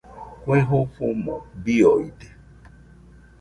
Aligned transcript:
Kue 0.45 0.57
jofomo 0.69 1.35
biooide. 1.67 2.27